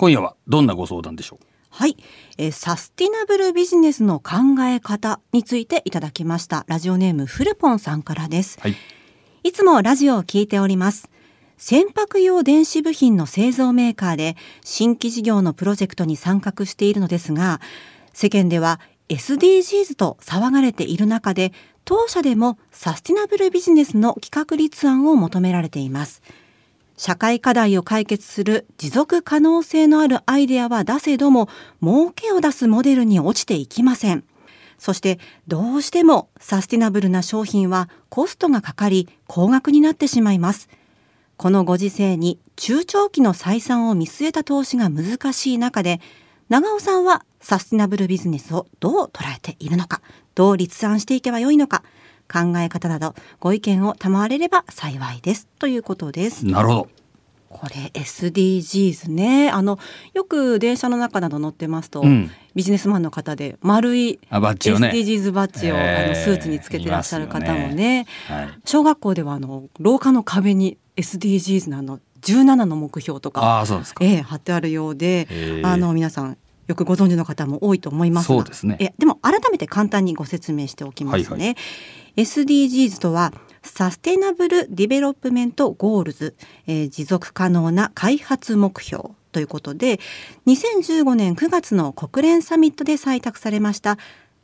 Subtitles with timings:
[0.00, 1.44] 今夜はどんなご相談でしょう？
[1.68, 1.94] はい、
[2.38, 6.64] えー、サスティナブルビジネスの考え方についていただきました。
[6.68, 8.76] ラジオネームフルポンさんからです、はい、
[9.44, 11.10] いつもラジオを聞いております。
[11.58, 17.60] 船舶用電子部品の製造メーカーで新規事業のプロジェクトに参画しているのですが
[18.14, 18.80] 世間では
[19.10, 21.52] SDGs と騒がれている中で
[21.84, 26.22] 当社でもサスティナブルビジネスの企画立案を求められています
[27.00, 31.48] 社会課題を解決する持続可能性のあるアイデアは出せども
[31.82, 34.22] 儲けを出すモデルに落ちていきません。
[34.76, 40.68] そしてどうしてもサスティナブルな商品はコストがかかり高額になってしまいます。
[41.38, 46.02] このご時世に中長期の採算を見据えた投資が難しい中で
[46.50, 50.02] 長尾さんはサスティナブルビジネスをどう捉えているのか
[50.34, 51.82] どう立案していけばよいのか
[52.30, 55.48] 考え方などご意見を賜れれば幸いです。
[55.58, 56.46] ということです。
[56.46, 56.88] なるほど。
[57.48, 59.50] これ SDGs ね。
[59.50, 59.80] あの
[60.14, 68.06] よく電車の中など乗ってますと、うん、ビジネスマンの方で丸い SDGs バッジを、ね、あのスーツにつけてらっしゃる方もね、ね。
[68.28, 75.26] はい、小学校ではあの廊下の壁に SDGs のあの17の目標とかあそうですか、えー、貼ってあるようで
[75.64, 76.36] あの皆さん
[76.70, 81.24] よくご存知の方も多いと思いますそうですねえでも改めて簡単にご説明しておきますね。
[81.26, 81.56] はいはい、
[82.22, 86.36] SDGs とは Sustainable Development Goals、
[86.68, 89.98] えー、持続可能な開発目標ということで
[90.46, 93.98] 2015年9月の国連サミットで採択されました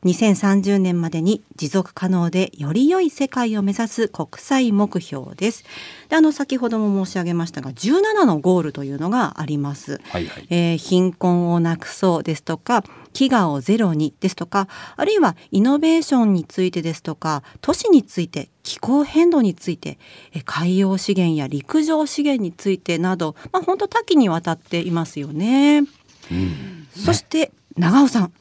[0.06, 5.64] 2030年までに持続可能でより良い世界を目指す国際目標です。
[6.08, 10.00] であの先ほども申し上げましたが17のゴールというのがあります。
[10.08, 19.98] はいはい、えー、貧困をなくそうですとか飢餓をゼロにですとかあるいはイノベーションについてですとか都市について気候変動について
[20.44, 25.84] 海洋資源や陸上資源についてなど、まあ、本当多岐にわたっていますよね。
[26.30, 28.32] うん、そして長尾さん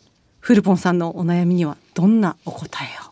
[0.46, 3.12] フルポンさんのお悩みにはどんなお答えを？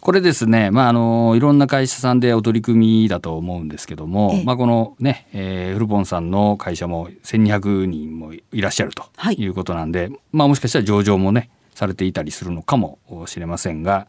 [0.00, 9.46] これですね、まあ、あのいろんな会社さんでお取り組みだと思うんですけども、まあ、このね、えー、フルポンさんの会社も1200人もいらっしゃるとい。
[9.46, 14.08] うことなんで、はい、まあ、もしかしたら上場もねされていたりするのかもしれませんが、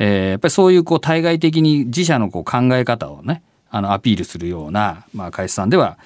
[0.00, 6.00] えー、やっぱりそういうこう対外的に自社のこう考え方をねあのアピールするような、まあ、会社さんでは、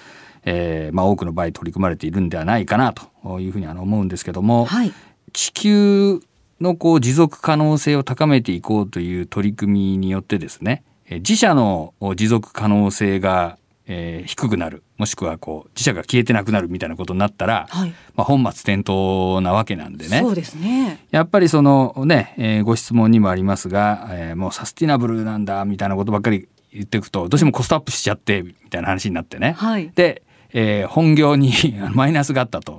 [0.45, 4.93] えーまあ、多くの場合取り組まれているんではないかなというふうにあの思うんですけども、はい、
[5.33, 6.21] 地球
[6.61, 14.83] のこう持続可能性を高めていこうという取り組みによってですね自社の持続可能性が、えー、低くなる。
[14.97, 20.21] もしくはこう自社が消えてなくなるみたいなことになったら、はい、まあ、本末転倒なわけなんでね。
[20.21, 21.05] そうですね。
[21.11, 30.23] やっぱりそのね、えー、ご質問にもありますが、えー、もうサスティナブルなんだみたいなことばっかり言っていくとどうしてもコストアップしちゃってみたいな話になってね、はい、で、
[30.53, 31.53] えー、本業に
[31.93, 32.79] マイナスがあったと。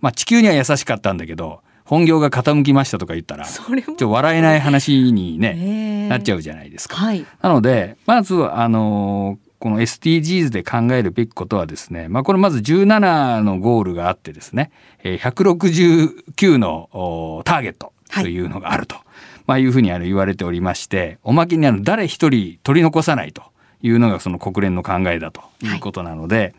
[0.00, 1.60] まあ、地球には優しかったんだけど
[1.90, 6.94] 本業が傾きましたとか言ったらちょっと笑えない話にね、なっちゃうじゃないですか。
[6.94, 14.70] はい、なのでまずあのこの SDGs で考えるべきことはですね、まあ、これまず17のゴールがあってですね
[15.02, 19.04] 169のターゲットというのがあると、はい、
[19.48, 23.42] まあ、いうふうにあの言われておりましておまけにあの誰一人取り残さないと
[23.82, 26.54] いうのがその国連の考えだということなので、はい、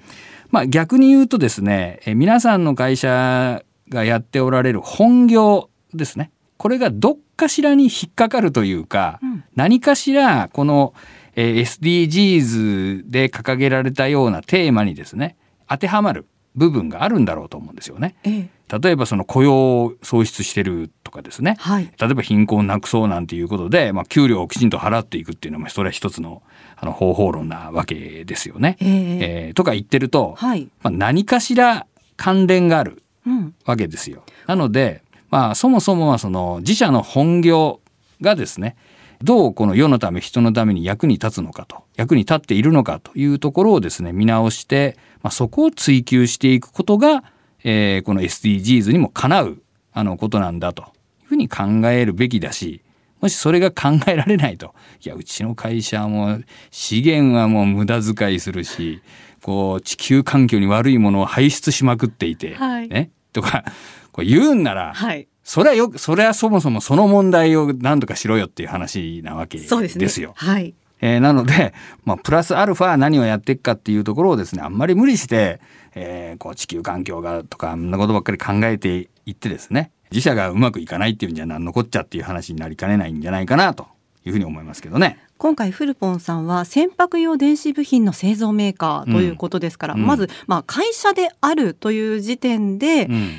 [0.49, 6.31] まあ、逆に言うとですね皆さんの会社がやっておられる本業ですね。
[6.57, 10.93] これがどっかしらに引っかかるというか、うん、何かしらこの、
[11.35, 15.37] えー、SDGs で掲げられたようなテーマにですね
[15.67, 18.15] 当てはまる部分があるんだろうと思うんですよね。
[18.23, 26.43] ええ、例えばその雇用を創出してるとかですね、はい、例えば貧困をなくそうなんていうことで、まあ、給料をきちんと払っていくっていうのはそれは一つの
[26.75, 28.77] あの方法論なわけですよね。
[28.81, 31.87] えー、えー、とか言ってると、はい、まあ、何かしら
[32.17, 33.00] 関連がある
[33.65, 34.23] わけですよ。
[34.47, 37.81] なので、まあ、そもそもはその自社の本業
[38.21, 38.75] がですね
[39.23, 47.23] どうこの世のため人のために役に立つのかと役に立っているのかというところをですね見直して、まあ、そこを追求していくことが、
[47.63, 49.61] えー、この SDGs にもかなう
[49.93, 50.85] あのことなんだとい
[51.25, 52.81] うふうに考えるべきだし
[53.19, 54.73] もしそれが考えられないと
[55.05, 56.39] いやうちの会社も
[56.71, 59.01] 資源はもう無駄遣いするし
[59.41, 63.11] こう地球環境に悪いものを排出しまくっていて、はい、ね。
[63.33, 63.63] とか
[64.11, 69.87] こう言うんなら、はい、それはよそれはそもそもその問題を何とかしろよっていう話なわけですよ。
[70.09, 70.73] すね、はい。
[71.01, 71.73] えー、なので、
[72.05, 75.59] まあ、プラスアルファ何をやっていくかっていうところをですねあんまり無理して、
[75.95, 83.87] えー、こう地球環境がとかあんなことばっかり考えていってですね自社がうまくいかないっていうんじゃ残っちゃっていう話になりかねないんじゃないかなと
[84.25, 85.17] いうふうに思いますけどね。
[85.37, 93.31] 今回フルポンさんは船舶用電子部品の製造メーカーということですから、うん、まず、まあ、会社であるという時点で、うん、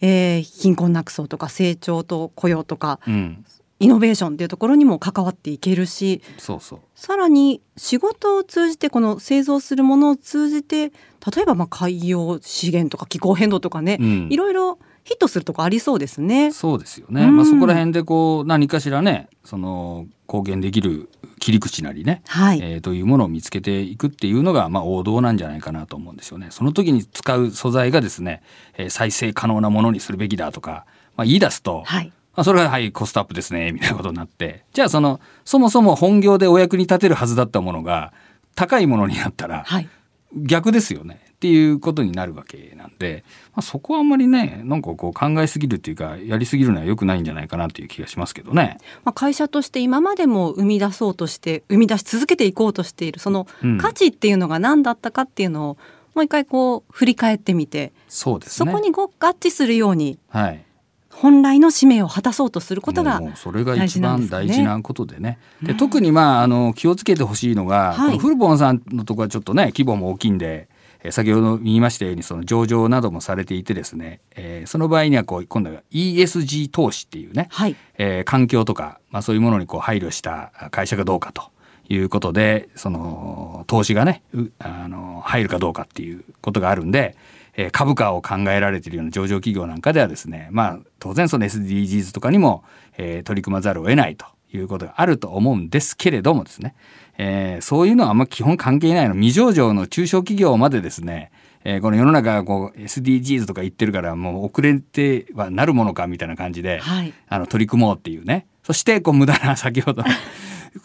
[0.00, 3.44] えー、貧困なくそうとか成長と雇用とか、うん、
[3.78, 6.78] イノベーションっていうところにも関わっていけるしそうそう。
[6.94, 13.98] さらに仕事を通じてこの製造するものを通じて例えばまあ海洋資源とか気候変動とかね、
[14.30, 14.78] いろいろ
[15.10, 16.52] ヒットするとこありそうですね。
[16.52, 17.24] そうですよね。
[17.24, 21.08] うん、まあそこら辺でこう何かしらね、その貢献できる
[21.40, 26.46] 切り口なりね、はい、えー、というものを見つけていくっていうのがまあ王道なんじゃないかなと思うんですよね。
[26.50, 28.44] その時に使う素材がですね、
[28.76, 30.86] えー、再生可能なものにするべきだとか、
[31.16, 38.12] まあ言い出すと、はい、まあ、それがはいコストアップですねみたいなことになってじゃあそのそもそも本業でお役に立てるはずだったものが
[38.54, 39.88] 高いものになったら、はい、
[40.36, 48.76] 逆ですよねっていうことになるわけなんで、まあ、そこはあんまりねなんかこう考えすぎるっていうかやりすぎるのは良くないんじゃないかなっていう気がしますけどね。
[49.04, 53.46] まあ、会社として今までも生み出そうとして生み出し続けていこうとしているその
[53.80, 55.78] 価値っていうのが何だったかっていうのを、
[56.14, 60.62] もう一回こう振り返ってみてそうです、ね、そこに合致するように、はい、
[61.08, 65.38] 本来の使命を果たそうとすることが、ね、それが一番大事なことでね。
[65.62, 70.68] で特にまああの気をつけてほしいのが、はい、フルボンさんのところはちょっとね規模も大きいんで。
[71.10, 81.50] 先ほど言いましたようにその上場などもされていてですね、えー、その場合にはこう今度は ESG 投資っていうね、はい、えー、環境とか、まあ、そういうものにこう配慮した会社かどうかと
[81.88, 84.22] いうことでその投資がね
[84.58, 87.16] あの入るかどうかっていうことがあるんで、
[87.56, 92.62] え株価を考えられているような上場企業なんかではですねまあ当然その SDGs とかにも、
[92.96, 96.74] えー、取り組まざるを得ないということがあると思うんですけれどもですね、
[97.18, 99.14] えー、そういうのはあんま基本関係ないの。
[99.14, 101.30] 未上場の中小企業までですね。
[101.64, 108.46] えー、この世の中がこう SDGs とか言ってるからもう遅れてはなるものかみたいな感じで、はい、あの取り組もうっていうね。
[108.62, 110.02] そしてこう無駄な 先ほど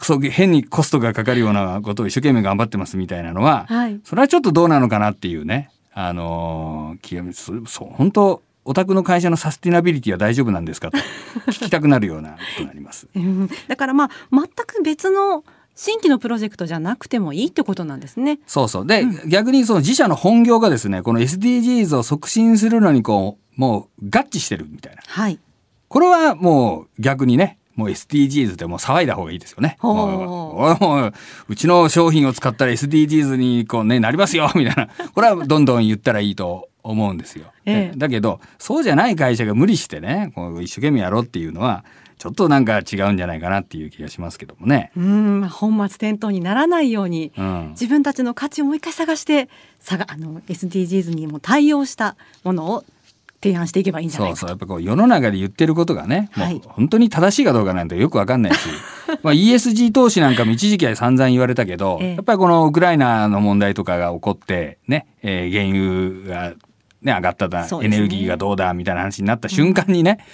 [0.01, 5.69] そう変にコストがかかるようなことを一生懸命頑張ってますみたいなのは、はい、それはちょっとどうなのかなっていうね。
[5.97, 10.97] あの気がそう本当お宅の会社のサスティナビリティは大丈夫なんですかと
[11.51, 13.07] 聞きたくなるようなことになります。
[13.67, 15.43] だからまあ全く別の
[15.75, 18.39] 新規のプロジェクトじゃなくてもいいってことなんですね。
[18.47, 25.01] そうそうで、うん、逆にその自社の本業がですねこの SDGs を促進するのにこうもう合致してるみたいな。
[25.05, 25.39] はい。
[25.87, 29.77] これはもう逆にねもう SDGs でも騒いだ方がいいですよね。
[29.81, 37.45] うちの商品を使ったら SDGs にこう、ね、なりますよみたいなこれはどんどん言ったらいいと思うんですよ。
[37.65, 41.83] ええ、だけどそうじゃない会社が無理してねこう一生懸命やろうっていうのは
[42.17, 44.91] ちょっとなんか違うんじゃないかなっていう気がしますけどもね。
[44.95, 49.49] うん本末転倒にならないように、うん、自分たちの価値をもう一回探して
[49.79, 52.83] さがあの SDGs にも対応したものを
[53.41, 58.59] 提案していけばいいんじゃないかそうそうやっぱこう世の中で言ってることがね、はい、もう本当に正しいかどうかなんてよくわかんないし。
[59.21, 66.53] まあ ESG 投資なんかも一時期は散々言われたけど、 えー、やっぱりこのウクライナの問題とかが起こってね、えー、原油が、
[67.05, 70.25] ね、上がっただ、ね、エネルギーがどうだみたいな話になった瞬間にね、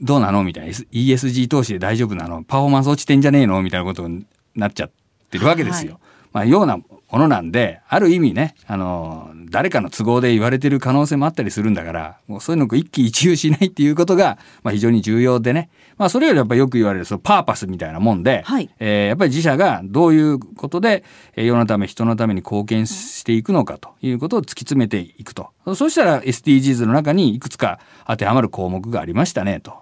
[0.00, 2.44] うん、どうなのみたいな ESG 投資で大丈夫なの？
[2.44, 3.60] パフォーマンス落ちてんじゃねえの？
[3.62, 4.24] みたいなことに
[4.54, 4.90] なっちゃっ
[5.30, 5.94] てるわけですよ。
[5.94, 6.00] はい。
[6.32, 6.78] まあ、ような
[7.10, 21.02] ものなんである意味ねあの誰かの都合で言われてる可能性もあったりするんだからもうそういうのを一喜一憂しないっていうことが、まあ、非常に重要でね、まあ、それよりやっぱよく言われるそのパーパスみたいなもんで、はい、えー、やっぱり自社がどういうことで
[21.34, 25.50] 世のため人のために貢献していくのかということを突き詰めていくと。
[25.74, 29.74] そしたら SDGs の中にいくつか当てはまる項目がありましたねと